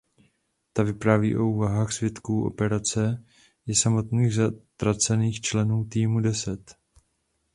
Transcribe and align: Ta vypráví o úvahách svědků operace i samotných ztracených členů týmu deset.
Ta 0.73 0.83
vypráví 0.83 1.37
o 1.37 1.45
úvahách 1.47 1.91
svědků 1.91 2.45
operace 2.45 3.25
i 3.67 3.75
samotných 3.75 4.33
ztracených 4.73 5.41
členů 5.41 5.85
týmu 5.85 6.19
deset. 6.19 6.75